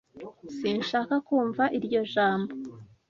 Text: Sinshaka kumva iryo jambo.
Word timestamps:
Sinshaka 0.57 1.15
kumva 1.27 1.63
iryo 1.77 2.01
jambo. 2.13 2.53